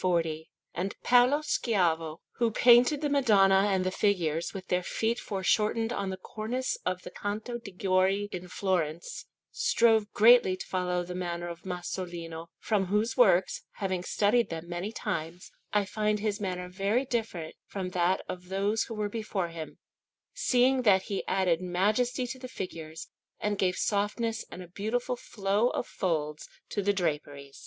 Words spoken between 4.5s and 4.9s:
with their